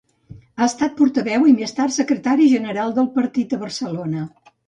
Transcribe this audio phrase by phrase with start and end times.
[0.59, 4.27] Ha estat portaveu i més tard secretari general del partit a Barcelona.